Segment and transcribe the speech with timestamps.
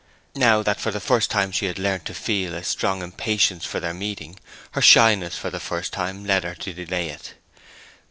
[0.35, 3.79] Now that for the first time he had learnt to feel a strong impatience for
[3.79, 4.39] their meeting,
[4.71, 7.35] her shyness for the first time led her to delay it.